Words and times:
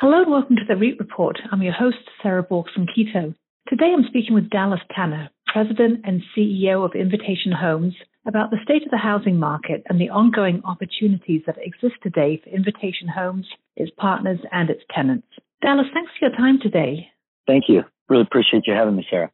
Hello 0.00 0.22
and 0.22 0.30
welcome 0.30 0.54
to 0.54 0.62
the 0.68 0.76
REIT 0.76 1.00
Report. 1.00 1.40
I'm 1.50 1.60
your 1.60 1.72
host, 1.72 1.96
Sarah 2.22 2.46
Borchersen-Keto. 2.46 3.34
Today 3.66 3.92
I'm 3.92 4.06
speaking 4.06 4.32
with 4.32 4.48
Dallas 4.48 4.78
Tanner, 4.94 5.28
President 5.48 6.02
and 6.04 6.22
CEO 6.36 6.84
of 6.84 6.92
Invitation 6.94 7.50
Homes, 7.50 7.94
about 8.24 8.52
the 8.52 8.58
state 8.62 8.84
of 8.84 8.92
the 8.92 8.96
housing 8.96 9.40
market 9.40 9.82
and 9.88 10.00
the 10.00 10.10
ongoing 10.10 10.62
opportunities 10.64 11.42
that 11.46 11.56
exist 11.60 11.96
today 12.00 12.40
for 12.44 12.50
Invitation 12.50 13.08
Homes, 13.08 13.48
its 13.74 13.90
partners, 13.98 14.38
and 14.52 14.70
its 14.70 14.82
tenants. 14.94 15.26
Dallas, 15.62 15.88
thanks 15.92 16.12
for 16.16 16.28
your 16.28 16.36
time 16.36 16.60
today. 16.62 17.08
Thank 17.48 17.64
you. 17.66 17.82
Really 18.08 18.22
appreciate 18.22 18.68
you 18.68 18.74
having 18.74 18.94
me, 18.94 19.04
Sarah. 19.10 19.32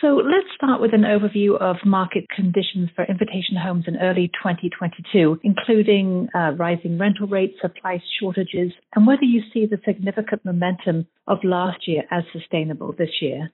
So 0.00 0.16
let's 0.16 0.46
start 0.54 0.80
with 0.80 0.92
an 0.92 1.02
overview 1.02 1.58
of 1.60 1.76
market 1.84 2.26
conditions 2.28 2.90
for 2.94 3.04
Invitation 3.04 3.56
Homes 3.56 3.84
in 3.86 3.96
early 3.96 4.28
2022, 4.42 5.40
including 5.42 6.28
uh, 6.34 6.52
rising 6.56 6.98
rental 6.98 7.26
rates, 7.26 7.54
supply 7.60 8.02
shortages, 8.20 8.72
and 8.94 9.06
whether 9.06 9.24
you 9.24 9.42
see 9.52 9.66
the 9.66 9.78
significant 9.84 10.44
momentum 10.44 11.06
of 11.26 11.38
last 11.44 11.86
year 11.86 12.02
as 12.10 12.24
sustainable 12.32 12.92
this 12.96 13.22
year. 13.22 13.50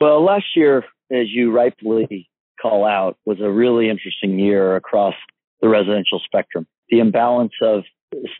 Well, 0.00 0.24
last 0.24 0.46
year, 0.56 0.78
as 1.10 1.26
you 1.28 1.52
rightfully 1.52 2.28
call 2.60 2.84
out, 2.84 3.16
was 3.24 3.38
a 3.40 3.50
really 3.50 3.88
interesting 3.88 4.38
year 4.38 4.76
across 4.76 5.14
the 5.60 5.68
residential 5.68 6.20
spectrum. 6.24 6.66
The 6.90 6.98
imbalance 6.98 7.54
of 7.62 7.84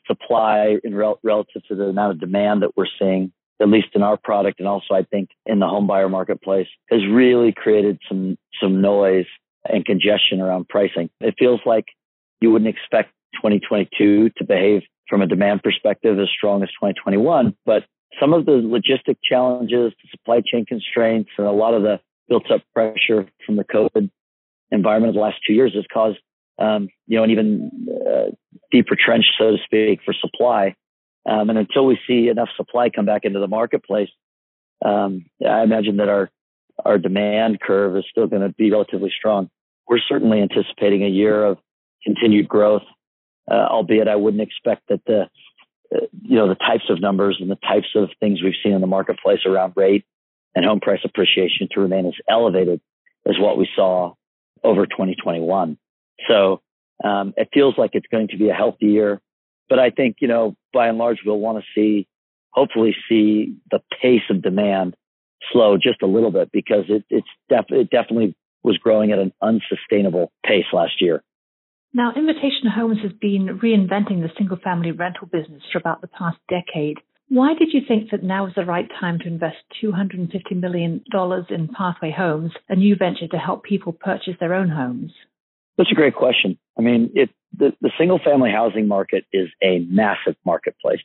supply 0.06 0.76
in 0.82 0.94
rel- 0.94 1.20
relative 1.22 1.62
to 1.68 1.74
the 1.74 1.84
amount 1.84 2.12
of 2.12 2.20
demand 2.20 2.62
that 2.62 2.76
we're 2.76 2.86
seeing 2.98 3.32
at 3.60 3.68
least 3.68 3.88
in 3.94 4.02
our 4.02 4.16
product 4.16 4.58
and 4.58 4.68
also 4.68 4.94
I 4.94 5.02
think 5.02 5.30
in 5.46 5.58
the 5.60 5.66
home 5.66 5.86
buyer 5.86 6.08
marketplace 6.08 6.68
has 6.90 7.00
really 7.08 7.52
created 7.52 7.98
some 8.08 8.36
some 8.60 8.80
noise 8.80 9.26
and 9.64 9.84
congestion 9.84 10.40
around 10.40 10.68
pricing. 10.68 11.08
It 11.20 11.34
feels 11.38 11.60
like 11.64 11.86
you 12.40 12.50
wouldn't 12.50 12.68
expect 12.68 13.10
2022 13.36 14.30
to 14.36 14.44
behave 14.44 14.82
from 15.08 15.22
a 15.22 15.26
demand 15.26 15.62
perspective 15.62 16.18
as 16.18 16.28
strong 16.36 16.62
as 16.62 16.68
2021, 16.70 17.54
but 17.64 17.84
some 18.20 18.32
of 18.32 18.46
the 18.46 18.52
logistic 18.52 19.16
challenges, 19.22 19.92
the 20.02 20.08
supply 20.10 20.40
chain 20.44 20.64
constraints, 20.66 21.30
and 21.36 21.46
a 21.46 21.52
lot 21.52 21.74
of 21.74 21.82
the 21.82 22.00
built 22.28 22.50
up 22.50 22.62
pressure 22.72 23.26
from 23.44 23.56
the 23.56 23.64
COVID 23.64 24.10
environment 24.70 25.10
of 25.10 25.14
the 25.14 25.20
last 25.20 25.38
two 25.46 25.52
years 25.52 25.74
has 25.74 25.84
caused, 25.92 26.18
um, 26.58 26.88
you 27.06 27.16
know, 27.16 27.24
an 27.24 27.30
even 27.30 27.70
uh, 28.06 28.30
deeper 28.70 28.96
trench, 28.96 29.26
so 29.38 29.52
to 29.52 29.58
speak, 29.64 30.00
for 30.04 30.14
supply 30.14 30.74
um, 31.28 31.50
and 31.50 31.58
until 31.58 31.86
we 31.86 31.98
see 32.06 32.28
enough 32.28 32.48
supply 32.56 32.90
come 32.90 33.06
back 33.06 33.24
into 33.24 33.40
the 33.40 33.48
marketplace, 33.48 34.10
um, 34.84 35.26
I 35.46 35.62
imagine 35.62 35.96
that 35.98 36.08
our 36.08 36.30
our 36.84 36.98
demand 36.98 37.60
curve 37.60 37.96
is 37.96 38.04
still 38.10 38.26
going 38.26 38.42
to 38.42 38.48
be 38.48 38.70
relatively 38.70 39.12
strong. 39.16 39.48
We're 39.88 40.00
certainly 40.08 40.40
anticipating 40.40 41.04
a 41.04 41.08
year 41.08 41.44
of 41.44 41.58
continued 42.02 42.48
growth, 42.48 42.82
uh, 43.50 43.54
albeit 43.54 44.08
I 44.08 44.16
wouldn't 44.16 44.42
expect 44.42 44.82
that 44.88 45.00
the 45.06 45.28
uh, 45.94 46.06
you 46.22 46.36
know 46.36 46.48
the 46.48 46.56
types 46.56 46.90
of 46.90 47.00
numbers 47.00 47.38
and 47.40 47.50
the 47.50 47.56
types 47.56 47.88
of 47.94 48.10
things 48.20 48.42
we've 48.42 48.54
seen 48.62 48.72
in 48.72 48.80
the 48.80 48.86
marketplace 48.86 49.40
around 49.46 49.74
rate 49.76 50.04
and 50.54 50.64
home 50.64 50.80
price 50.80 51.00
appreciation 51.04 51.68
to 51.72 51.80
remain 51.80 52.06
as 52.06 52.14
elevated 52.28 52.80
as 53.26 53.36
what 53.38 53.58
we 53.58 53.68
saw 53.74 54.12
over 54.62 54.86
2021. 54.86 55.78
So 56.28 56.60
um, 57.02 57.34
it 57.36 57.48
feels 57.52 57.74
like 57.76 57.90
it's 57.94 58.06
going 58.10 58.28
to 58.28 58.36
be 58.36 58.48
a 58.48 58.54
healthy 58.54 58.86
year. 58.86 59.20
But 59.68 59.78
I 59.78 59.90
think, 59.90 60.16
you 60.20 60.28
know, 60.28 60.56
by 60.72 60.88
and 60.88 60.98
large, 60.98 61.18
we'll 61.24 61.38
want 61.38 61.58
to 61.58 61.64
see, 61.74 62.06
hopefully 62.50 62.94
see 63.08 63.56
the 63.70 63.80
pace 64.02 64.22
of 64.30 64.42
demand 64.42 64.94
slow 65.52 65.76
just 65.76 66.02
a 66.02 66.06
little 66.06 66.30
bit 66.30 66.50
because 66.52 66.84
it, 66.88 67.04
it's 67.10 67.28
def- 67.48 67.70
it 67.70 67.90
definitely 67.90 68.34
was 68.62 68.78
growing 68.78 69.12
at 69.12 69.18
an 69.18 69.32
unsustainable 69.42 70.32
pace 70.44 70.66
last 70.72 71.00
year. 71.00 71.22
Now, 71.92 72.12
Invitation 72.16 72.68
Homes 72.74 72.98
has 73.02 73.12
been 73.12 73.60
reinventing 73.62 74.20
the 74.20 74.30
single 74.36 74.56
family 74.56 74.90
rental 74.90 75.28
business 75.30 75.62
for 75.70 75.78
about 75.78 76.00
the 76.00 76.08
past 76.08 76.38
decade. 76.48 76.98
Why 77.28 77.54
did 77.54 77.72
you 77.72 77.80
think 77.86 78.10
that 78.10 78.22
now 78.22 78.46
is 78.46 78.54
the 78.56 78.64
right 78.64 78.88
time 79.00 79.18
to 79.20 79.28
invest 79.28 79.56
$250 79.82 80.28
million 80.56 81.04
in 81.50 81.68
Pathway 81.68 82.10
Homes, 82.10 82.52
a 82.68 82.74
new 82.74 82.96
venture 82.96 83.28
to 83.28 83.38
help 83.38 83.62
people 83.64 83.92
purchase 83.92 84.34
their 84.40 84.54
own 84.54 84.68
homes? 84.68 85.12
That's 85.76 85.90
a 85.90 85.94
great 85.94 86.14
question. 86.14 86.58
I 86.78 86.82
mean, 86.82 87.10
it, 87.14 87.30
the, 87.56 87.72
the 87.80 87.90
single 87.98 88.18
family 88.18 88.50
housing 88.50 88.86
market 88.88 89.24
is 89.32 89.48
a 89.62 89.80
massive 89.88 90.36
marketplace. 90.44 91.00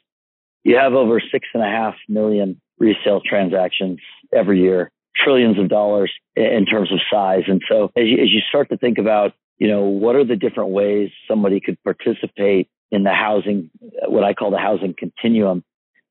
You 0.63 0.78
have 0.78 0.94
over 0.94 1.22
six 1.31 1.47
and 1.53 1.63
a 1.63 1.68
half 1.68 1.96
million 2.07 2.59
resale 2.78 3.22
transactions 3.24 4.00
every 4.34 4.62
year, 4.62 4.91
trillions 5.16 5.58
of 5.59 5.69
dollars 5.69 6.12
in 6.35 6.66
terms 6.66 6.91
of 6.91 7.00
size. 7.12 7.44
And 7.47 7.62
so 7.69 7.91
as 7.96 8.06
you, 8.06 8.22
as 8.22 8.29
you 8.29 8.41
start 8.47 8.69
to 8.69 8.78
think 8.78 8.97
about, 8.97 9.34
you 9.58 9.68
know, 9.68 9.84
what 9.84 10.16
are 10.16 10.25
the 10.25 10.35
different 10.35 10.69
ways 10.69 11.09
somebody 11.28 11.59
could 11.59 11.78
participate 11.84 12.69
in 12.91 13.03
the 13.03 13.12
housing, 13.12 13.69
what 14.08 14.24
I 14.24 14.34
call 14.34 14.52
the 14.52 14.58
housing 14.58 14.96
continuum, 14.97 15.63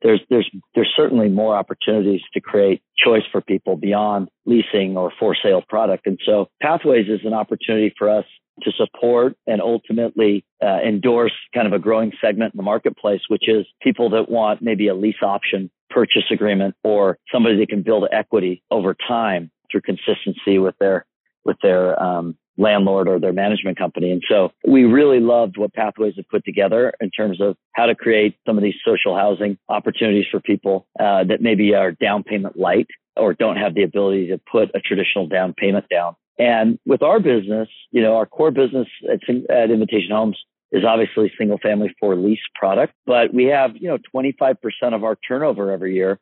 there's 0.02 0.20
there's 0.30 0.48
there's 0.74 0.92
certainly 0.96 1.28
more 1.28 1.56
opportunities 1.56 2.20
to 2.34 2.40
create 2.40 2.82
choice 2.96 3.24
for 3.32 3.40
people 3.40 3.76
beyond 3.76 4.28
leasing 4.46 4.96
or 4.96 5.12
for 5.18 5.36
sale 5.40 5.62
product. 5.68 6.06
And 6.06 6.18
so 6.24 6.48
Pathways 6.62 7.08
is 7.08 7.20
an 7.24 7.34
opportunity 7.34 7.92
for 7.98 8.08
us 8.08 8.24
to 8.62 8.72
support 8.72 9.36
and 9.46 9.60
ultimately 9.60 10.44
uh, 10.62 10.78
endorse 10.86 11.32
kind 11.54 11.66
of 11.66 11.72
a 11.72 11.78
growing 11.78 12.12
segment 12.20 12.54
in 12.54 12.56
the 12.56 12.62
marketplace, 12.62 13.22
which 13.28 13.48
is 13.48 13.66
people 13.82 14.10
that 14.10 14.30
want 14.30 14.62
maybe 14.62 14.88
a 14.88 14.94
lease 14.94 15.22
option 15.22 15.70
purchase 15.90 16.24
agreement 16.30 16.74
or 16.84 17.18
somebody 17.32 17.56
that 17.58 17.68
can 17.68 17.82
build 17.82 18.06
equity 18.12 18.62
over 18.70 18.94
time 18.94 19.50
through 19.70 19.80
consistency 19.80 20.58
with 20.58 20.74
their 20.78 21.06
with 21.44 21.56
their 21.62 22.00
um, 22.02 22.36
landlord 22.58 23.08
or 23.08 23.18
their 23.18 23.32
management 23.32 23.78
company. 23.78 24.10
And 24.10 24.22
so 24.28 24.50
we 24.66 24.84
really 24.84 25.20
loved 25.20 25.56
what 25.56 25.72
Pathways 25.72 26.14
have 26.16 26.28
put 26.28 26.44
together 26.44 26.92
in 27.00 27.10
terms 27.10 27.40
of 27.40 27.56
how 27.72 27.86
to 27.86 27.94
create 27.94 28.36
some 28.46 28.58
of 28.58 28.64
these 28.64 28.74
social 28.84 29.16
housing 29.16 29.56
opportunities 29.68 30.26
for 30.30 30.40
people 30.40 30.86
uh, 31.00 31.24
that 31.24 31.40
maybe 31.40 31.74
are 31.74 31.92
down 31.92 32.24
payment 32.24 32.58
light 32.58 32.88
or 33.16 33.32
don't 33.32 33.56
have 33.56 33.74
the 33.74 33.84
ability 33.84 34.28
to 34.28 34.40
put 34.50 34.70
a 34.74 34.80
traditional 34.80 35.26
down 35.26 35.54
payment 35.54 35.86
down. 35.88 36.14
And 36.38 36.78
with 36.86 37.02
our 37.02 37.20
business, 37.20 37.68
you 37.90 38.02
know, 38.02 38.16
our 38.16 38.26
core 38.26 38.50
business 38.50 38.86
at, 39.10 39.20
at 39.50 39.70
Invitation 39.70 40.10
Homes 40.12 40.38
is 40.70 40.84
obviously 40.84 41.32
single 41.38 41.58
family 41.58 41.94
for 41.98 42.14
lease 42.14 42.38
product, 42.54 42.94
but 43.06 43.32
we 43.32 43.44
have, 43.44 43.76
you 43.76 43.88
know, 43.88 43.98
25% 44.14 44.56
of 44.92 45.02
our 45.02 45.16
turnover 45.16 45.72
every 45.72 45.94
year 45.94 46.20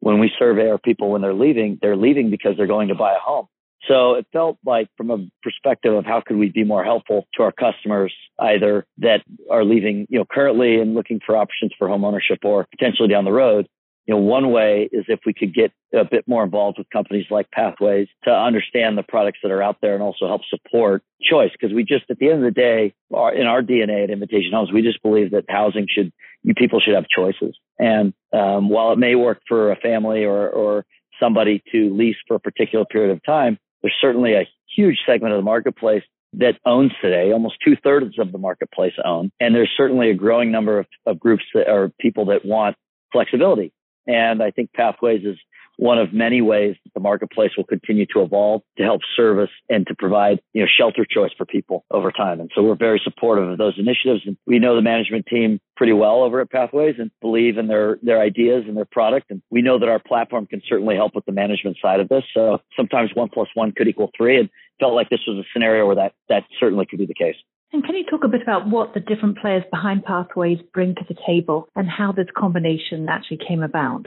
when 0.00 0.18
we 0.20 0.30
survey 0.38 0.68
our 0.70 0.78
people 0.78 1.10
when 1.10 1.22
they're 1.22 1.34
leaving, 1.34 1.78
they're 1.80 1.96
leaving 1.96 2.30
because 2.30 2.56
they're 2.56 2.66
going 2.66 2.88
to 2.88 2.94
buy 2.94 3.14
a 3.14 3.18
home. 3.18 3.46
So 3.88 4.14
it 4.14 4.26
felt 4.32 4.58
like 4.64 4.88
from 4.96 5.10
a 5.10 5.26
perspective 5.42 5.94
of 5.94 6.04
how 6.04 6.20
could 6.24 6.36
we 6.36 6.48
be 6.48 6.64
more 6.64 6.82
helpful 6.84 7.26
to 7.34 7.42
our 7.42 7.52
customers, 7.52 8.12
either 8.38 8.86
that 8.98 9.22
are 9.50 9.64
leaving, 9.64 10.06
you 10.10 10.18
know, 10.18 10.24
currently 10.30 10.80
and 10.80 10.94
looking 10.94 11.20
for 11.24 11.36
options 11.36 11.72
for 11.78 11.88
home 11.88 12.04
ownership 12.04 12.38
or 12.44 12.66
potentially 12.70 13.08
down 13.08 13.24
the 13.24 13.32
road. 13.32 13.66
You 14.06 14.14
know, 14.14 14.20
one 14.20 14.52
way 14.52 14.88
is 14.92 15.04
if 15.08 15.20
we 15.26 15.34
could 15.34 15.52
get 15.52 15.72
a 15.92 16.04
bit 16.04 16.28
more 16.28 16.44
involved 16.44 16.78
with 16.78 16.88
companies 16.90 17.26
like 17.28 17.50
Pathways 17.50 18.06
to 18.24 18.30
understand 18.30 18.96
the 18.96 19.02
products 19.02 19.40
that 19.42 19.50
are 19.50 19.62
out 19.62 19.78
there 19.82 19.94
and 19.94 20.02
also 20.02 20.28
help 20.28 20.42
support 20.48 21.02
choice. 21.20 21.50
Because 21.52 21.74
we 21.74 21.82
just, 21.82 22.04
at 22.08 22.18
the 22.18 22.30
end 22.30 22.44
of 22.44 22.54
the 22.54 22.60
day, 22.60 22.94
in 23.10 23.46
our 23.46 23.62
DNA 23.62 24.04
at 24.04 24.10
Invitation 24.10 24.52
Homes, 24.52 24.72
we 24.72 24.82
just 24.82 25.02
believe 25.02 25.32
that 25.32 25.44
housing 25.48 25.86
should, 25.88 26.12
you 26.44 26.54
people 26.54 26.80
should 26.80 26.94
have 26.94 27.08
choices. 27.08 27.56
And 27.78 28.14
um, 28.32 28.68
while 28.68 28.92
it 28.92 28.98
may 28.98 29.16
work 29.16 29.40
for 29.48 29.72
a 29.72 29.76
family 29.76 30.24
or, 30.24 30.48
or 30.48 30.86
somebody 31.20 31.62
to 31.72 31.92
lease 31.92 32.16
for 32.28 32.36
a 32.36 32.40
particular 32.40 32.84
period 32.84 33.10
of 33.10 33.24
time, 33.24 33.58
there's 33.82 33.96
certainly 34.00 34.34
a 34.34 34.48
huge 34.76 34.98
segment 35.04 35.32
of 35.32 35.38
the 35.38 35.44
marketplace 35.44 36.02
that 36.34 36.58
owns 36.64 36.92
today. 37.00 37.32
Almost 37.32 37.56
two 37.64 37.76
thirds 37.82 38.18
of 38.18 38.30
the 38.30 38.38
marketplace 38.38 38.92
own. 39.04 39.32
And 39.40 39.54
there's 39.54 39.70
certainly 39.76 40.10
a 40.10 40.14
growing 40.14 40.52
number 40.52 40.78
of, 40.78 40.86
of 41.06 41.18
groups 41.18 41.44
that 41.54 41.68
are 41.68 41.90
people 41.98 42.26
that 42.26 42.44
want 42.44 42.76
flexibility. 43.12 43.72
And 44.06 44.42
I 44.42 44.50
think 44.50 44.72
Pathways 44.72 45.24
is 45.24 45.36
one 45.78 45.98
of 45.98 46.12
many 46.12 46.40
ways 46.40 46.76
that 46.84 46.94
the 46.94 47.00
marketplace 47.00 47.50
will 47.56 47.64
continue 47.64 48.06
to 48.06 48.22
evolve 48.22 48.62
to 48.78 48.82
help 48.82 49.02
service 49.14 49.50
and 49.68 49.86
to 49.86 49.94
provide, 49.94 50.40
you 50.54 50.62
know, 50.62 50.68
shelter 50.74 51.04
choice 51.08 51.32
for 51.36 51.44
people 51.44 51.84
over 51.90 52.10
time. 52.10 52.40
And 52.40 52.50
so 52.54 52.62
we're 52.62 52.76
very 52.76 53.00
supportive 53.04 53.48
of 53.48 53.58
those 53.58 53.78
initiatives. 53.78 54.22
And 54.26 54.36
we 54.46 54.58
know 54.58 54.74
the 54.74 54.82
management 54.82 55.26
team 55.26 55.60
pretty 55.76 55.92
well 55.92 56.22
over 56.22 56.40
at 56.40 56.50
Pathways 56.50 56.96
and 56.98 57.10
believe 57.20 57.58
in 57.58 57.66
their, 57.66 57.98
their 58.02 58.20
ideas 58.20 58.64
and 58.66 58.76
their 58.76 58.86
product. 58.86 59.30
And 59.30 59.42
we 59.50 59.60
know 59.60 59.78
that 59.78 59.88
our 59.88 59.98
platform 59.98 60.46
can 60.46 60.62
certainly 60.66 60.96
help 60.96 61.14
with 61.14 61.26
the 61.26 61.32
management 61.32 61.76
side 61.82 62.00
of 62.00 62.08
this. 62.08 62.24
So 62.32 62.60
sometimes 62.76 63.10
one 63.14 63.28
plus 63.28 63.48
one 63.54 63.72
could 63.72 63.88
equal 63.88 64.10
three 64.16 64.38
and 64.38 64.48
felt 64.80 64.94
like 64.94 65.10
this 65.10 65.20
was 65.26 65.38
a 65.38 65.48
scenario 65.52 65.86
where 65.86 65.96
that, 65.96 66.14
that 66.28 66.44
certainly 66.58 66.86
could 66.86 66.98
be 66.98 67.06
the 67.06 67.14
case. 67.14 67.36
And 67.72 67.84
can 67.84 67.96
you 67.96 68.04
talk 68.04 68.24
a 68.24 68.28
bit 68.28 68.42
about 68.42 68.68
what 68.68 68.94
the 68.94 69.00
different 69.00 69.38
players 69.38 69.64
behind 69.70 70.04
Pathways 70.04 70.58
bring 70.72 70.94
to 70.94 71.04
the 71.08 71.16
table 71.26 71.68
and 71.74 71.88
how 71.88 72.12
this 72.12 72.28
combination 72.36 73.08
actually 73.08 73.40
came 73.46 73.62
about? 73.62 74.06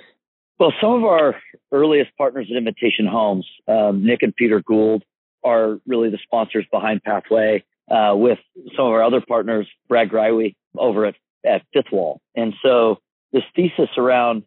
Well, 0.60 0.74
some 0.82 0.92
of 0.92 1.04
our 1.04 1.36
earliest 1.72 2.12
partners 2.18 2.48
at 2.50 2.58
Invitation 2.58 3.06
Homes, 3.06 3.48
um, 3.68 4.06
Nick 4.06 4.24
and 4.24 4.36
Peter 4.36 4.62
Gould, 4.62 5.04
are 5.44 5.80
really 5.86 6.10
the 6.10 6.20
sponsors 6.24 6.66
behind 6.72 7.04
Pathway, 7.04 7.64
uh, 7.90 8.14
with 8.16 8.40
some 8.76 8.86
of 8.86 8.92
our 8.92 9.04
other 9.04 9.22
partners, 9.26 9.68
Brad 9.88 10.10
Greiwe 10.10 10.56
over 10.78 11.06
at, 11.06 11.16
at 11.46 11.64
Fifth 11.74 11.92
Wall. 11.92 12.22
And 12.36 12.54
so 12.62 13.00
this 13.32 13.44
thesis 13.56 13.90
around 13.98 14.44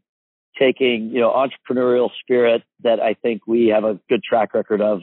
taking, 0.58 1.10
you 1.10 1.20
know, 1.20 1.30
entrepreneurial 1.30 2.10
spirit 2.20 2.62
that 2.82 3.00
I 3.00 3.14
think 3.14 3.46
we 3.46 3.68
have 3.68 3.84
a 3.84 3.98
good 4.08 4.22
track 4.22 4.54
record 4.54 4.80
of, 4.80 5.00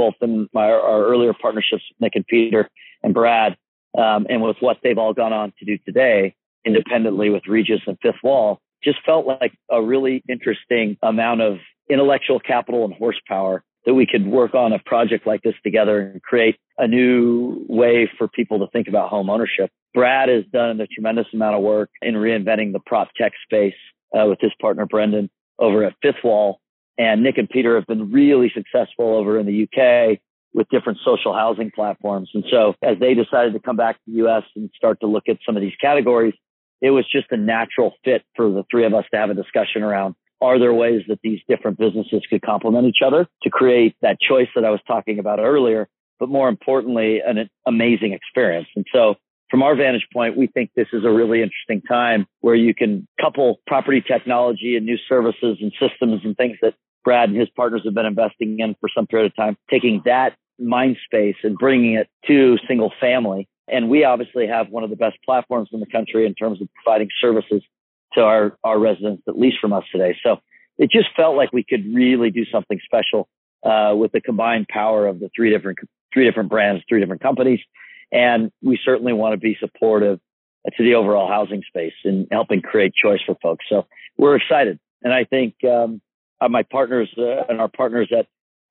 both 0.00 0.14
in 0.22 0.48
my, 0.54 0.70
our 0.70 1.04
earlier 1.04 1.34
partnerships, 1.34 1.82
with 1.90 2.00
Nick 2.00 2.12
and 2.14 2.26
Peter 2.26 2.70
and 3.02 3.12
Brad, 3.12 3.56
um, 3.98 4.26
and 4.30 4.40
with 4.40 4.56
what 4.60 4.78
they've 4.82 4.96
all 4.96 5.12
gone 5.12 5.34
on 5.34 5.52
to 5.58 5.64
do 5.66 5.76
today, 5.84 6.34
independently 6.64 7.28
with 7.28 7.46
Regis 7.46 7.80
and 7.86 7.98
Fifth 8.00 8.22
Wall, 8.22 8.60
just 8.82 8.98
felt 9.04 9.26
like 9.26 9.52
a 9.70 9.82
really 9.82 10.22
interesting 10.26 10.96
amount 11.02 11.42
of 11.42 11.58
intellectual 11.90 12.40
capital 12.40 12.84
and 12.86 12.94
horsepower 12.94 13.62
that 13.84 13.94
we 13.94 14.06
could 14.06 14.26
work 14.26 14.54
on 14.54 14.72
a 14.72 14.78
project 14.78 15.26
like 15.26 15.42
this 15.42 15.54
together 15.62 16.00
and 16.00 16.22
create 16.22 16.56
a 16.78 16.86
new 16.86 17.64
way 17.68 18.10
for 18.16 18.26
people 18.28 18.58
to 18.58 18.66
think 18.72 18.88
about 18.88 19.10
home 19.10 19.28
ownership. 19.28 19.70
Brad 19.92 20.28
has 20.28 20.44
done 20.52 20.80
a 20.80 20.86
tremendous 20.86 21.26
amount 21.34 21.56
of 21.56 21.62
work 21.62 21.90
in 22.00 22.14
reinventing 22.14 22.72
the 22.72 22.80
prop 22.86 23.08
tech 23.16 23.32
space 23.44 23.74
uh, 24.14 24.26
with 24.26 24.38
his 24.40 24.52
partner 24.60 24.86
Brendan 24.86 25.28
over 25.58 25.84
at 25.84 25.94
Fifth 26.02 26.22
Wall. 26.24 26.60
And 27.00 27.22
Nick 27.22 27.38
and 27.38 27.48
Peter 27.48 27.76
have 27.76 27.86
been 27.86 28.12
really 28.12 28.52
successful 28.54 29.16
over 29.16 29.38
in 29.38 29.46
the 29.46 29.62
UK 29.64 30.18
with 30.52 30.68
different 30.68 30.98
social 31.02 31.32
housing 31.32 31.70
platforms. 31.70 32.28
And 32.34 32.44
so 32.50 32.74
as 32.82 32.98
they 33.00 33.14
decided 33.14 33.54
to 33.54 33.58
come 33.58 33.76
back 33.76 33.96
to 33.96 34.02
the 34.06 34.26
US 34.26 34.42
and 34.54 34.68
start 34.76 35.00
to 35.00 35.06
look 35.06 35.24
at 35.26 35.38
some 35.46 35.56
of 35.56 35.62
these 35.62 35.72
categories, 35.80 36.34
it 36.82 36.90
was 36.90 37.06
just 37.10 37.28
a 37.30 37.38
natural 37.38 37.94
fit 38.04 38.22
for 38.36 38.50
the 38.50 38.64
three 38.70 38.84
of 38.84 38.92
us 38.92 39.06
to 39.12 39.18
have 39.18 39.30
a 39.30 39.34
discussion 39.34 39.82
around 39.82 40.14
are 40.42 40.58
there 40.58 40.74
ways 40.74 41.02
that 41.08 41.20
these 41.22 41.40
different 41.48 41.78
businesses 41.78 42.22
could 42.28 42.42
complement 42.42 42.86
each 42.86 43.02
other 43.04 43.26
to 43.44 43.50
create 43.50 43.96
that 44.02 44.18
choice 44.20 44.48
that 44.54 44.64
I 44.66 44.70
was 44.70 44.80
talking 44.86 45.18
about 45.18 45.38
earlier, 45.38 45.88
but 46.18 46.28
more 46.28 46.48
importantly, 46.48 47.20
an 47.24 47.48
amazing 47.66 48.12
experience. 48.12 48.68
And 48.76 48.86
so 48.92 49.16
from 49.50 49.62
our 49.62 49.74
vantage 49.74 50.06
point, 50.12 50.36
we 50.36 50.46
think 50.46 50.70
this 50.74 50.88
is 50.92 51.04
a 51.04 51.10
really 51.10 51.42
interesting 51.42 51.82
time 51.82 52.26
where 52.40 52.54
you 52.54 52.74
can 52.74 53.06
couple 53.20 53.60
property 53.66 54.00
technology 54.00 54.76
and 54.76 54.86
new 54.86 54.98
services 55.08 55.58
and 55.60 55.72
systems 55.72 56.22
and 56.24 56.36
things 56.36 56.56
that 56.62 56.74
Brad 57.04 57.30
and 57.30 57.38
his 57.38 57.48
partners 57.50 57.82
have 57.84 57.94
been 57.94 58.06
investing 58.06 58.58
in 58.60 58.74
for 58.80 58.88
some 58.94 59.06
period 59.06 59.26
of 59.26 59.36
time, 59.36 59.56
taking 59.70 60.02
that 60.04 60.36
mind 60.58 60.96
space 61.04 61.36
and 61.42 61.56
bringing 61.56 61.94
it 61.94 62.08
to 62.26 62.58
single 62.68 62.92
family. 63.00 63.48
And 63.68 63.88
we 63.88 64.04
obviously 64.04 64.46
have 64.46 64.68
one 64.68 64.84
of 64.84 64.90
the 64.90 64.96
best 64.96 65.16
platforms 65.24 65.70
in 65.72 65.80
the 65.80 65.86
country 65.86 66.26
in 66.26 66.34
terms 66.34 66.60
of 66.60 66.68
providing 66.74 67.08
services 67.20 67.62
to 68.14 68.20
our, 68.20 68.56
our 68.64 68.78
residents, 68.78 69.22
at 69.28 69.38
least 69.38 69.58
from 69.60 69.72
us 69.72 69.84
today. 69.92 70.16
So 70.22 70.40
it 70.78 70.90
just 70.90 71.08
felt 71.14 71.36
like 71.36 71.52
we 71.52 71.62
could 71.62 71.94
really 71.94 72.30
do 72.30 72.44
something 72.46 72.80
special 72.84 73.28
uh, 73.64 73.94
with 73.96 74.12
the 74.12 74.20
combined 74.20 74.66
power 74.68 75.06
of 75.06 75.20
the 75.20 75.30
three 75.34 75.50
different 75.50 75.78
three 76.12 76.24
different 76.24 76.48
brands, 76.48 76.82
three 76.88 76.98
different 76.98 77.22
companies, 77.22 77.60
and 78.10 78.50
we 78.62 78.78
certainly 78.82 79.12
want 79.12 79.32
to 79.32 79.36
be 79.36 79.56
supportive 79.60 80.18
to 80.76 80.82
the 80.82 80.94
overall 80.94 81.28
housing 81.28 81.62
space 81.68 81.92
and 82.04 82.26
helping 82.32 82.60
create 82.60 82.92
choice 82.94 83.20
for 83.24 83.36
folks. 83.40 83.64
So 83.68 83.86
we're 84.16 84.36
excited, 84.36 84.80
and 85.02 85.12
I 85.12 85.24
think 85.24 85.54
um, 85.64 86.00
uh, 86.40 86.48
my 86.48 86.62
partners 86.62 87.10
uh, 87.18 87.44
and 87.48 87.60
our 87.60 87.68
partners 87.68 88.10
at 88.16 88.26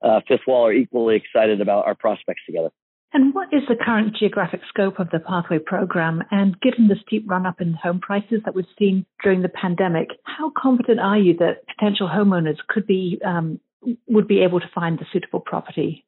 uh, 0.07 0.21
Fifth 0.27 0.41
Wall 0.47 0.67
are 0.67 0.73
equally 0.73 1.15
excited 1.15 1.61
about 1.61 1.85
our 1.85 1.95
prospects 1.95 2.41
together. 2.45 2.69
And 3.11 3.33
what 3.33 3.51
is 3.51 3.63
the 3.67 3.75
current 3.75 4.15
geographic 4.15 4.61
scope 4.69 4.99
of 4.99 5.09
the 5.09 5.19
Pathway 5.19 5.57
program? 5.57 6.23
And 6.29 6.59
given 6.61 6.87
the 6.87 6.95
steep 7.05 7.27
run 7.27 7.45
up 7.45 7.59
in 7.59 7.73
home 7.73 7.99
prices 7.99 8.41
that 8.45 8.53
we've 8.53 8.65
seen 8.77 9.05
during 9.23 9.41
the 9.41 9.49
pandemic, 9.49 10.09
how 10.25 10.51
confident 10.55 10.99
are 10.99 11.17
you 11.17 11.35
that 11.37 11.65
potential 11.75 12.07
homeowners 12.07 12.57
could 12.67 12.85
be 12.85 13.19
um, 13.25 13.59
would 14.07 14.27
be 14.27 14.41
able 14.41 14.59
to 14.59 14.69
find 14.75 14.99
the 14.99 15.05
suitable 15.11 15.39
property? 15.39 16.05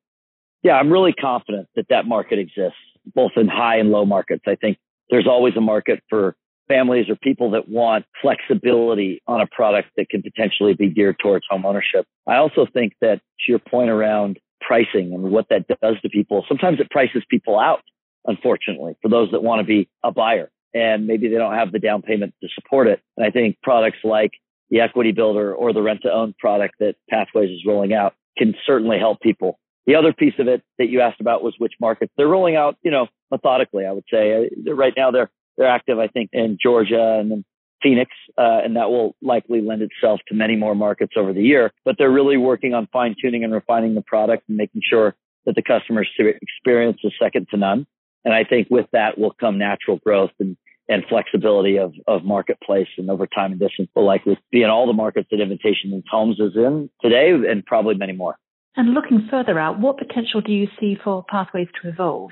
Yeah, 0.62 0.74
I'm 0.74 0.92
really 0.92 1.14
confident 1.14 1.70
that 1.76 1.88
that 1.90 2.06
market 2.06 2.38
exists, 2.38 2.78
both 3.16 3.32
in 3.36 3.48
high 3.48 3.78
and 3.78 3.90
low 3.90 4.06
markets. 4.06 4.44
I 4.46 4.56
think 4.56 4.78
there's 5.10 5.28
always 5.28 5.56
a 5.58 5.62
market 5.62 6.04
for 6.08 6.36
families 6.72 7.10
or 7.10 7.16
people 7.16 7.52
that 7.52 7.68
want 7.68 8.06
flexibility 8.22 9.22
on 9.28 9.42
a 9.42 9.48
product 9.48 9.90
that 9.98 10.10
can 10.10 10.22
potentially 10.22 10.74
be 10.74 10.90
geared 10.90 11.18
towards 11.22 11.46
home 11.50 11.66
ownership. 11.66 12.06
I 12.28 12.38
also 12.38 12.66
think 12.72 12.94
that 13.02 13.18
to 13.18 13.52
your 13.52 13.60
point 13.60 13.90
around 13.90 14.40
pricing 14.62 15.12
and 15.14 15.24
what 15.24 15.48
that 15.50 15.68
does 15.68 16.00
to 16.02 16.10
people, 16.10 16.46
sometimes 16.48 16.80
it 16.80 16.90
prices 16.90 17.24
people 17.30 17.60
out, 17.60 17.82
unfortunately, 18.26 18.96
for 19.02 19.10
those 19.10 19.32
that 19.32 19.44
want 19.44 19.60
to 19.60 19.66
be 19.66 19.90
a 20.04 20.12
buyer 20.12 20.50
and 20.74 21.08
maybe 21.08 21.28
they 21.28 21.36
don't 21.36 21.56
have 21.56 21.72
the 21.72 21.80
down 21.80 22.02
payment 22.02 22.34
to 22.42 22.50
support 22.56 22.88
it. 22.88 23.02
And 23.18 23.26
I 23.26 23.32
think 23.32 23.58
products 23.62 23.98
like 24.04 24.32
the 24.70 24.80
equity 24.80 25.12
builder 25.12 25.54
or 25.54 25.74
the 25.74 25.82
rent 25.82 26.02
to 26.04 26.12
own 26.12 26.34
product 26.40 26.76
that 26.80 26.96
Pathways 27.10 27.50
is 27.50 27.66
rolling 27.68 27.94
out 27.94 28.14
can 28.38 28.56
certainly 28.66 28.98
help 28.98 29.20
people. 29.20 29.60
The 29.86 29.96
other 29.96 30.14
piece 30.14 30.36
of 30.40 30.48
it 30.48 30.62
that 30.78 30.88
you 30.88 31.02
asked 31.02 31.20
about 31.20 31.44
was 31.44 31.56
which 31.58 31.74
markets 31.82 32.14
they're 32.16 32.28
rolling 32.28 32.56
out, 32.56 32.78
you 32.84 32.92
know, 32.92 33.08
methodically, 33.30 33.86
I 33.86 33.92
would 33.92 34.06
say. 34.12 34.50
Right 34.66 34.94
now 34.96 35.12
they're 35.12 35.30
they're 35.58 35.68
active, 35.68 36.00
I 36.00 36.08
think, 36.08 36.30
in 36.34 36.58
Georgia 36.62 37.18
and 37.20 37.32
then 37.32 37.46
Phoenix, 37.82 38.12
uh, 38.38 38.62
and 38.64 38.76
that 38.76 38.90
will 38.90 39.16
likely 39.22 39.62
lend 39.62 39.82
itself 39.82 40.20
to 40.28 40.36
many 40.36 40.56
more 40.56 40.76
markets 40.76 41.14
over 41.18 41.34
the 41.34 41.42
year. 41.42 41.72
But 41.84 41.96
they're 41.98 42.12
really 42.12 42.38
working 42.38 42.74
on 42.74 42.88
fine 42.94 43.16
tuning 43.20 43.44
and 43.44 43.54
refining 43.54 43.96
the 43.96 44.02
product 44.02 44.48
and 44.48 44.58
making 44.58 44.82
sure 44.88 45.16
that 45.46 45.56
the 45.56 45.64
customer 45.64 46.04
experience 46.42 47.00
is 47.04 47.14
second 47.20 47.48
to 47.52 47.58
none. 47.58 47.88
And 48.24 48.34
I 48.34 48.44
think 48.44 48.68
with 48.70 48.86
that 48.94 49.18
will 49.18 49.32
come 49.32 49.58
natural 49.58 49.98
growth 49.98 50.32
and, 50.40 50.56
and 50.88 51.04
flexibility 51.10 51.78
of, 51.78 51.94
of 52.08 52.24
marketplace 52.24 52.88
and 52.98 53.10
over 53.10 53.26
time 53.26 53.52
and 53.52 53.60
distance 53.60 53.90
will 53.96 54.06
likely 54.06 54.38
be 54.52 54.62
in 54.62 54.70
all 54.70 54.86
the 54.86 54.94
markets 54.94 55.30
that 55.32 55.42
Invitation 55.42 56.04
Homes 56.10 56.40
is 56.40 56.56
in 56.56 56.90
today 57.02 57.32
and 57.32 57.66
probably 57.66 57.96
many 57.96 58.14
more. 58.14 58.36
And 58.76 58.94
looking 58.94 59.28
further 59.30 59.60
out, 59.60 59.80
what 59.80 59.98
potential 59.98 60.42
do 60.42 60.52
you 60.52 60.68
see 60.80 60.98
for 61.04 61.26
pathways 61.28 61.68
to 61.82 61.90
evolve? 61.90 62.32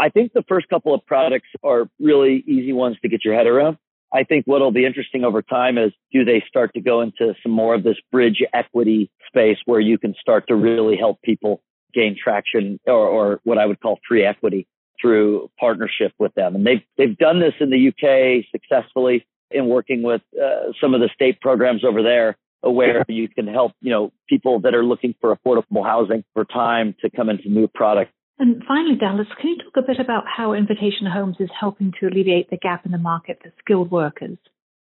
I 0.00 0.08
think 0.08 0.32
the 0.32 0.44
first 0.48 0.68
couple 0.68 0.94
of 0.94 1.04
products 1.04 1.48
are 1.62 1.86
really 2.00 2.42
easy 2.46 2.72
ones 2.72 2.96
to 3.02 3.08
get 3.08 3.22
your 3.22 3.34
head 3.34 3.46
around. 3.46 3.76
I 4.12 4.24
think 4.24 4.46
what'll 4.46 4.72
be 4.72 4.86
interesting 4.86 5.24
over 5.24 5.42
time 5.42 5.76
is 5.76 5.92
do 6.10 6.24
they 6.24 6.42
start 6.48 6.72
to 6.74 6.80
go 6.80 7.02
into 7.02 7.34
some 7.42 7.52
more 7.52 7.74
of 7.74 7.84
this 7.84 7.98
bridge 8.10 8.42
equity 8.54 9.10
space 9.28 9.58
where 9.66 9.78
you 9.78 9.98
can 9.98 10.14
start 10.18 10.48
to 10.48 10.56
really 10.56 10.96
help 10.96 11.20
people 11.22 11.62
gain 11.92 12.16
traction 12.20 12.80
or, 12.86 13.06
or 13.06 13.40
what 13.44 13.58
I 13.58 13.66
would 13.66 13.80
call 13.80 14.00
free 14.08 14.24
equity 14.24 14.66
through 15.00 15.50
partnership 15.60 16.12
with 16.18 16.34
them. 16.34 16.56
And 16.56 16.66
they've, 16.66 16.82
they've 16.96 17.16
done 17.16 17.38
this 17.38 17.54
in 17.60 17.70
the 17.70 17.88
UK 17.88 18.46
successfully 18.50 19.26
in 19.50 19.66
working 19.66 20.02
with 20.02 20.22
uh, 20.42 20.72
some 20.80 20.94
of 20.94 21.00
the 21.00 21.10
state 21.14 21.40
programs 21.40 21.84
over 21.84 22.02
there 22.02 22.38
where 22.62 23.04
you 23.08 23.28
can 23.28 23.46
help, 23.46 23.72
you 23.80 23.90
know, 23.90 24.12
people 24.28 24.60
that 24.60 24.74
are 24.74 24.84
looking 24.84 25.14
for 25.20 25.36
affordable 25.36 25.84
housing 25.84 26.24
for 26.34 26.44
time 26.44 26.94
to 27.02 27.10
come 27.10 27.28
into 27.28 27.48
new 27.48 27.68
product 27.68 28.12
and 28.40 28.62
finally, 28.66 28.96
Dallas, 28.96 29.28
can 29.40 29.50
you 29.50 29.58
talk 29.58 29.76
a 29.76 29.82
bit 29.82 30.00
about 30.00 30.24
how 30.26 30.54
Invitation 30.54 31.06
Homes 31.06 31.36
is 31.38 31.50
helping 31.58 31.92
to 32.00 32.08
alleviate 32.08 32.50
the 32.50 32.56
gap 32.56 32.84
in 32.84 32.92
the 32.92 32.98
market 32.98 33.38
for 33.42 33.52
skilled 33.60 33.90
workers? 33.90 34.38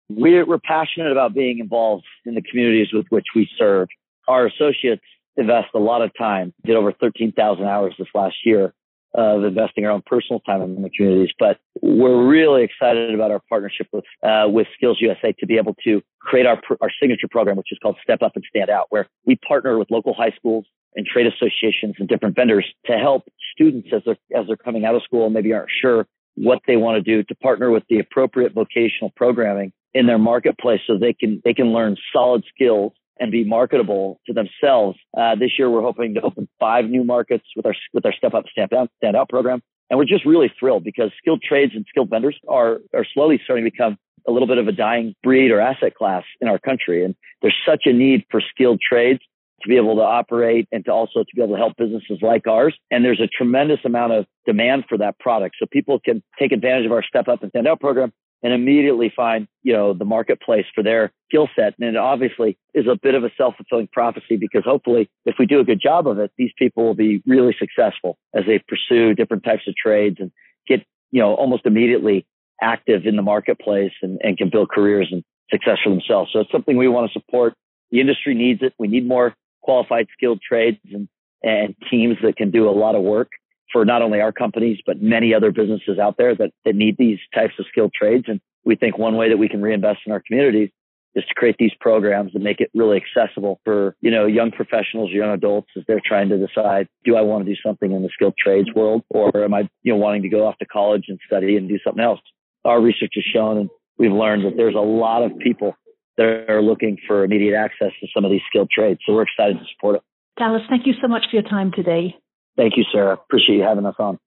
We're, 0.10 0.46
we're 0.46 0.60
passionate 0.60 1.12
about 1.12 1.34
being 1.34 1.60
involved 1.60 2.06
in 2.26 2.36
the 2.36 2.42
communities 2.42 2.88
with 2.92 3.06
which 3.10 3.28
we 3.36 3.48
serve. 3.58 3.90
Our 4.28 4.48
associates 4.48 5.04
invest 5.38 5.68
a 5.76 5.80
lot 5.80 6.02
of 6.02 6.12
time, 6.18 6.54
did 6.66 6.76
over 6.76 6.92
13,000 6.94 7.64
hours 7.66 7.94
this 8.00 8.08
last 8.16 8.36
year 8.46 8.74
of 9.14 9.44
investing 9.44 9.86
our 9.86 9.92
own 9.92 10.02
personal 10.06 10.40
time 10.42 10.62
in 10.62 10.82
the 10.82 10.90
communities. 10.90 11.34
But 11.38 11.60
we're 11.82 12.26
really 12.26 12.64
excited 12.64 13.14
about 13.14 13.32
our 13.32 13.42
partnership 13.50 13.88
with 13.92 14.06
uh, 14.24 14.46
with 14.48 14.68
Skills 14.76 14.98
USA 15.02 15.34
to 15.40 15.46
be 15.46 15.58
able 15.58 15.76
to 15.84 16.02
create 16.20 16.46
our 16.46 16.62
our 16.82 16.92
signature 17.00 17.28
program, 17.30 17.58
which 17.58 17.72
is 17.72 17.80
called 17.82 17.98
Step 18.04 18.22
Up 18.22 18.34
and 18.36 18.44
Stand 18.50 18.70
Out, 18.70 18.88
where 18.90 19.08
we 19.26 19.36
partner 19.36 19.78
with 19.78 19.92
local 19.92 20.14
high 20.14 20.34
schools 20.36 20.66
and 20.96 21.06
trade 21.06 21.28
associations 21.28 21.96
and 22.00 22.08
different 22.08 22.36
vendors 22.36 22.66
to 22.86 22.94
help 22.98 23.24
students 23.54 23.90
as 23.94 24.02
they're 24.06 24.18
as 24.40 24.48
they're 24.48 24.58
coming 24.58 24.86
out 24.86 24.96
of 24.96 25.04
school 25.04 25.26
and 25.26 25.34
maybe 25.34 25.54
aren't 25.54 25.70
sure 25.82 26.08
what 26.36 26.60
they 26.68 26.78
want 26.78 26.96
to 26.96 27.02
do 27.02 27.24
to 27.24 27.36
partner 27.36 27.70
with 27.70 27.84
the 27.90 28.00
appropriate 28.00 28.54
vocational 28.54 29.12
programming 29.16 29.74
in 29.94 30.08
their 30.08 30.18
marketplace 30.18 30.80
so 30.88 30.98
they 30.98 31.14
can 31.14 31.42
they 31.44 31.54
can 31.54 31.74
learn 31.74 31.98
solid 32.14 32.44
skills 32.54 32.94
and 33.22 33.32
be 33.32 33.46
marketable 33.46 34.20
to 34.26 34.34
themselves. 34.34 34.98
Uh, 35.18 35.36
this 35.36 35.52
year, 35.58 35.70
we're 35.70 35.84
hoping 35.84 36.16
to 36.16 36.22
open 36.22 36.50
five 36.60 36.86
new 36.86 37.06
markets 37.06 37.46
with 37.56 37.66
our 37.66 37.76
with 37.94 38.06
our 38.06 38.12
Step 38.12 38.34
Up 38.34 38.46
Stand 38.52 38.74
Out 38.74 38.90
Stand 38.98 39.16
Out 39.16 39.30
program, 39.30 39.62
and 39.90 39.98
we're 39.98 40.06
just 40.06 40.26
really 40.26 40.52
thrilled 40.60 40.84
because 40.84 41.12
skilled 41.20 41.42
trades 41.42 41.74
and 41.76 41.86
skilled 41.88 42.10
vendors 42.10 42.38
are 42.50 42.80
are 42.94 43.06
slowly 43.14 43.40
starting 43.44 43.64
to 43.64 43.72
become 43.72 43.98
a 44.28 44.32
little 44.32 44.48
bit 44.48 44.58
of 44.58 44.68
a 44.68 44.72
dying 44.72 45.16
breed 45.24 45.52
or 45.52 45.62
asset 45.62 45.96
class 45.96 46.24
in 46.42 46.48
our 46.48 46.60
country, 46.60 47.06
and 47.06 47.16
there's 47.42 47.56
such 47.66 47.84
a 47.86 47.94
need 47.94 48.26
for 48.30 48.42
skilled 48.42 48.82
trades 48.82 49.22
to 49.62 49.70
be 49.70 49.78
able 49.78 49.96
to 49.96 50.02
operate 50.02 50.68
and 50.72 50.84
to 50.86 50.92
also 50.92 51.20
to 51.20 51.36
be 51.36 51.42
able 51.42 51.54
to 51.54 51.60
help 51.60 51.78
businesses 51.78 52.18
like 52.24 52.48
ours. 52.48 52.76
And 52.90 53.06
there's 53.06 53.22
a 53.22 53.28
tremendous 53.28 53.80
amount 53.86 54.14
of 54.14 54.26
demand 54.48 54.86
for 54.90 54.98
that 54.98 55.20
product. 55.20 55.58
So 55.60 55.68
people 55.72 56.00
can 56.04 56.24
take 56.40 56.52
advantage 56.52 56.88
of 56.88 56.92
our 56.92 57.04
Step 57.04 57.28
Up 57.28 57.44
and 57.44 57.52
Stand 57.52 57.68
Out 57.68 57.80
program 57.80 58.12
and 58.44 58.54
immediately 58.54 59.12
find, 59.16 59.48
you 59.64 59.74
know, 59.74 59.94
the 59.94 60.06
marketplace 60.06 60.66
for 60.74 60.84
their 60.84 61.12
skill 61.30 61.48
set. 61.56 61.76
And 61.80 61.90
it 61.90 61.96
obviously 61.96 62.58
is 62.74 62.88
a 62.88 62.98
bit 63.02 63.16
of 63.16 63.24
a 63.24 63.32
self-fulfilling 63.38 63.90
prophecy 63.92 64.36
because 64.36 64.64
hopefully 64.66 65.10
if 65.26 65.36
we 65.38 65.46
do 65.46 65.60
a 65.60 65.64
good 65.64 65.82
job 65.82 66.08
of 66.08 66.18
it, 66.20 66.32
these 66.38 66.52
people 66.58 66.84
will 66.84 66.96
be 66.96 67.22
really 67.26 67.56
successful 67.58 68.18
as 68.34 68.46
they 68.46 68.64
pursue 68.68 69.14
different 69.14 69.44
types 69.44 69.68
of 69.68 69.76
trades 69.76 70.18
and 70.20 70.32
get, 70.68 70.84
you 71.12 71.22
know, 71.22 71.36
almost 71.36 71.66
immediately 71.66 72.26
active 72.62 73.06
in 73.06 73.16
the 73.16 73.22
marketplace 73.22 73.94
and, 74.02 74.20
and 74.24 74.38
can 74.38 74.50
build 74.50 74.70
careers 74.70 75.10
and 75.12 75.24
success 75.52 75.78
for 75.84 75.90
themselves. 75.90 76.32
So 76.34 76.40
it's 76.40 76.52
something 76.52 76.78
we 76.78 76.88
want 76.88 77.12
to 77.12 77.20
support. 77.20 77.54
The 77.92 78.00
industry 78.00 78.34
needs 78.34 78.62
it. 78.64 78.74
We 78.80 78.88
need 78.88 79.08
more 79.08 79.36
qualified 79.62 80.08
skilled 80.14 80.42
trades 80.42 80.80
and, 80.92 81.08
and 81.44 81.76
teams 81.90 82.18
that 82.24 82.38
can 82.38 82.50
do 82.52 82.70
a 82.70 82.72
lot 82.72 82.96
of 82.96 83.04
work 83.04 83.30
for 83.72 83.86
not 83.86 84.02
only 84.02 84.20
our 84.20 84.32
companies, 84.32 84.80
but 84.86 85.02
many 85.02 85.34
other 85.34 85.52
businesses 85.52 86.00
out 86.00 86.16
there 86.18 86.36
that, 86.36 86.52
that 86.66 86.76
need 86.76 86.98
these 86.98 87.20
types 87.34 87.54
of 87.60 87.66
skilled 87.72 87.94
trades. 87.94 88.26
And 88.28 88.40
we 88.66 88.76
think 88.76 88.98
one 88.98 89.16
way 89.16 89.30
that 89.30 89.38
we 89.38 89.50
can 89.50 89.62
reinvest 89.62 90.00
in 90.06 90.12
our 90.12 90.22
communities 90.26 90.70
is 91.14 91.26
to 91.26 91.34
create 91.36 91.56
these 91.60 91.74
programs 91.80 92.32
and 92.34 92.44
make 92.44 92.62
it 92.62 92.72
really 92.74 92.98
accessible 92.98 93.60
for, 93.66 93.96
you 94.02 94.10
know, 94.10 94.26
young 94.26 94.52
professionals, 94.52 95.12
young 95.12 95.30
adults 95.30 95.68
as 95.76 95.84
they're 95.88 96.02
trying 96.04 96.30
to 96.30 96.38
decide, 96.38 96.88
do 97.04 97.18
I 97.18 97.22
want 97.22 97.46
to 97.46 97.52
do 97.52 97.60
something 97.66 97.92
in 97.92 98.02
the 98.02 98.10
skilled 98.14 98.36
trades 98.38 98.70
world 98.74 99.04
or 99.10 99.44
am 99.44 99.54
I, 99.54 99.70
you 99.84 99.92
know, 99.92 99.98
wanting 99.98 100.22
to 100.22 100.30
go 100.30 100.48
off 100.48 100.58
to 100.60 100.66
college 100.66 101.06
and 101.10 101.20
study 101.26 101.58
and 101.58 101.68
do 101.68 101.80
something 101.84 102.04
else? 102.04 102.22
Our 102.64 102.80
research 102.80 103.12
has 103.16 103.26
shown 103.26 103.58
and 103.58 103.70
we've 103.98 104.12
learned 104.12 104.46
that 104.46 104.56
there's 104.56 104.76
a 104.76 104.80
lot 104.80 105.24
of 105.24 105.38
people 105.40 105.76
that 106.18 106.46
are 106.50 106.62
looking 106.62 106.98
for 107.08 107.24
immediate 107.24 107.58
access 107.58 107.92
to 108.00 108.08
some 108.14 108.24
of 108.24 108.32
these 108.32 108.42
skilled 108.50 108.70
trades. 108.70 109.00
So 109.06 109.14
we're 109.14 109.24
excited 109.24 109.60
to 109.60 109.66
support 109.76 109.98
it. 109.98 110.02
Dallas, 110.38 110.62
thank 110.70 110.88
you 110.88 110.94
so 111.02 111.08
much 111.08 111.24
for 111.30 111.36
your 111.36 111.50
time 111.50 111.72
today. 111.72 112.16
Thank 112.62 112.78
you, 112.78 112.84
Sarah. 112.94 113.14
Appreciate 113.14 113.56
you 113.56 113.64
having 113.64 113.88
us 113.88 113.96
on. 113.98 114.20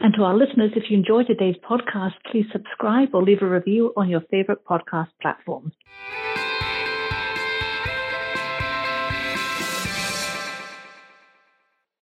And 0.00 0.12
to 0.12 0.22
our 0.22 0.36
listeners, 0.36 0.72
if 0.76 0.90
you 0.90 0.98
enjoyed 0.98 1.26
today's 1.26 1.56
podcast, 1.66 2.12
please 2.30 2.44
subscribe 2.52 3.14
or 3.14 3.22
leave 3.22 3.40
a 3.40 3.48
review 3.48 3.94
on 3.96 4.10
your 4.10 4.20
favorite 4.30 4.62
podcast 4.66 5.08
platform. 5.22 5.72